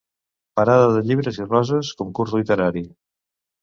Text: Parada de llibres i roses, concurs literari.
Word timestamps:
Parada 0.59 0.87
de 0.95 1.03
llibres 1.11 1.39
i 1.43 1.47
roses, 1.53 1.95
concurs 2.03 2.37
literari. 2.43 2.89